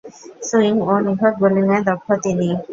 Swing 0.47 0.75
ও 0.83 0.93
নিখুঁত 1.05 1.33
বোলিংয়ে 1.41 1.79
দক্ষ 1.87 2.07
তিনি। 2.23 2.47